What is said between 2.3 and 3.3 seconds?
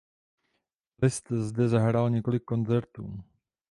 koncertů.